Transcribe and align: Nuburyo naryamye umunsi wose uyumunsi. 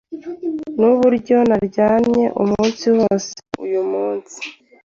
Nuburyo 0.79 1.37
naryamye 1.49 2.25
umunsi 2.41 2.85
wose 2.97 3.33
uyumunsi. 3.63 4.39